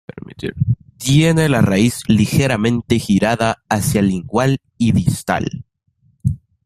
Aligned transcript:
Tiene 0.97 1.47
la 1.47 1.61
raíz 1.61 2.01
ligeramente 2.07 2.97
girada 2.97 3.61
hacia 3.69 4.01
lingual 4.01 4.59
y 4.79 4.93
distal. 4.93 5.63